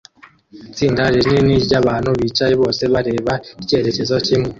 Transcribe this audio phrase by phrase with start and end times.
[0.69, 4.49] Itsinda rinini ryabantu bicaye bose bareba icyerekezo kimwe